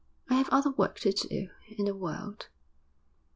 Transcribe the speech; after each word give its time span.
I 0.31 0.33
have 0.33 0.49
other 0.49 0.71
work 0.71 0.97
to 1.01 1.11
do 1.11 1.49
in 1.77 1.85
the 1.85 1.93
world.' 1.93 2.47